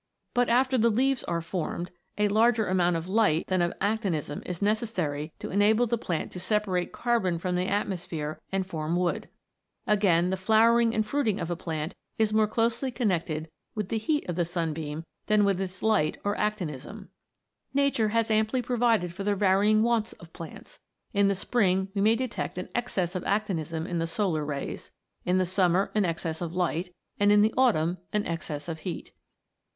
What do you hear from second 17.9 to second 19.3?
has amply pro vided for